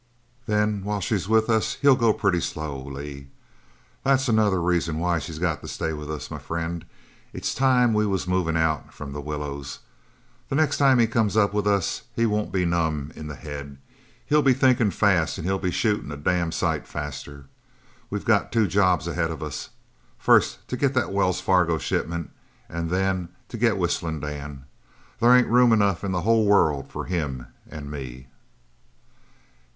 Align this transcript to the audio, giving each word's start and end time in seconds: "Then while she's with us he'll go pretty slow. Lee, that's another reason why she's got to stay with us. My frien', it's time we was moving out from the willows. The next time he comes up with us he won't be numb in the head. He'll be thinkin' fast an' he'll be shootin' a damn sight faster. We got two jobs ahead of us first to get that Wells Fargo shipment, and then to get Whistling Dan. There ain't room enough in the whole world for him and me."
"Then 0.47 0.83
while 0.83 0.99
she's 0.99 1.29
with 1.29 1.47
us 1.47 1.75
he'll 1.75 1.95
go 1.95 2.11
pretty 2.11 2.39
slow. 2.39 2.81
Lee, 2.81 3.27
that's 4.03 4.27
another 4.27 4.59
reason 4.59 4.97
why 4.97 5.19
she's 5.19 5.37
got 5.37 5.61
to 5.61 5.67
stay 5.67 5.93
with 5.93 6.09
us. 6.09 6.31
My 6.31 6.39
frien', 6.39 6.85
it's 7.33 7.53
time 7.53 7.93
we 7.93 8.07
was 8.07 8.25
moving 8.27 8.57
out 8.57 8.95
from 8.95 9.13
the 9.13 9.21
willows. 9.21 9.77
The 10.49 10.55
next 10.55 10.79
time 10.79 10.97
he 10.97 11.05
comes 11.05 11.37
up 11.37 11.53
with 11.53 11.67
us 11.67 12.01
he 12.15 12.25
won't 12.25 12.51
be 12.51 12.65
numb 12.65 13.11
in 13.15 13.27
the 13.27 13.35
head. 13.35 13.77
He'll 14.25 14.41
be 14.41 14.55
thinkin' 14.55 14.89
fast 14.89 15.37
an' 15.37 15.43
he'll 15.45 15.59
be 15.59 15.69
shootin' 15.69 16.11
a 16.11 16.17
damn 16.17 16.51
sight 16.51 16.87
faster. 16.87 17.45
We 18.09 18.19
got 18.21 18.51
two 18.51 18.65
jobs 18.65 19.07
ahead 19.07 19.29
of 19.29 19.43
us 19.43 19.69
first 20.17 20.67
to 20.69 20.77
get 20.77 20.95
that 20.95 21.13
Wells 21.13 21.41
Fargo 21.41 21.77
shipment, 21.77 22.31
and 22.67 22.89
then 22.89 23.29
to 23.49 23.55
get 23.59 23.77
Whistling 23.77 24.19
Dan. 24.21 24.65
There 25.19 25.35
ain't 25.37 25.45
room 25.45 25.71
enough 25.71 26.03
in 26.03 26.11
the 26.11 26.21
whole 26.21 26.47
world 26.47 26.89
for 26.91 27.05
him 27.05 27.45
and 27.69 27.91
me." 27.91 28.25